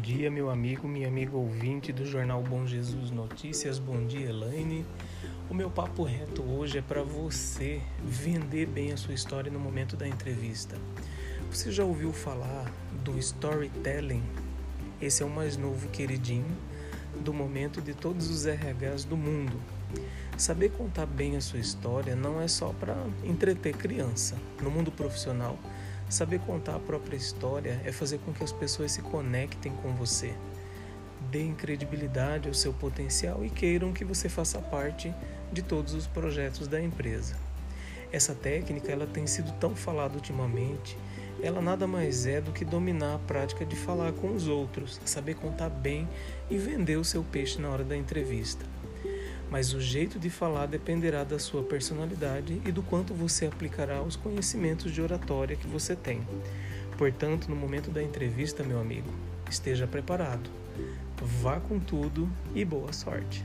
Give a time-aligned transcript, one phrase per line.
[0.00, 3.78] dia, meu amigo, minha amiga ouvinte do jornal Bom Jesus Notícias.
[3.78, 4.84] Bom dia, Elaine.
[5.50, 9.94] O meu papo reto hoje é para você vender bem a sua história no momento
[9.94, 10.74] da entrevista.
[11.50, 12.72] Você já ouviu falar
[13.04, 14.22] do storytelling?
[15.00, 16.56] Esse é o mais novo queridinho
[17.20, 19.60] do momento de todos os RHs do mundo.
[20.36, 24.34] Saber contar bem a sua história não é só para entreter criança.
[24.62, 25.58] No mundo profissional,
[26.08, 30.34] Saber contar a própria história é fazer com que as pessoas se conectem com você,
[31.30, 35.14] deem credibilidade ao seu potencial e queiram que você faça parte
[35.52, 37.36] de todos os projetos da empresa.
[38.10, 40.96] Essa técnica ela tem sido tão falada ultimamente,
[41.42, 45.34] ela nada mais é do que dominar a prática de falar com os outros, saber
[45.34, 46.08] contar bem
[46.48, 48.64] e vender o seu peixe na hora da entrevista
[49.50, 54.16] mas o jeito de falar dependerá da sua personalidade e do quanto você aplicará os
[54.16, 56.20] conhecimentos de oratória que você tem.
[56.96, 59.08] Portanto, no momento da entrevista, meu amigo,
[59.48, 60.50] esteja preparado.
[61.40, 63.44] Vá com tudo e boa sorte.